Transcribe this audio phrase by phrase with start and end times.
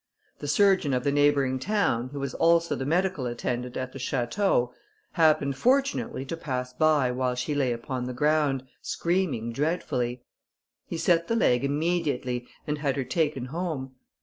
[0.39, 4.73] The surgeon of the neighbouring town, who was also the medical attendant at the château,
[5.11, 10.23] happened fortunately to pass by while she lay upon the ground, screaming dreadfully.
[10.87, 13.91] He set the leg immediately, and had her taken home.